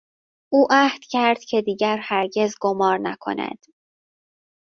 او 0.53 0.67
عهد 0.71 0.99
کرد 1.01 1.39
که 1.43 1.61
دیگر 1.61 1.97
هرگز 1.97 2.55
قمار 2.61 2.97
نکند. 2.97 3.65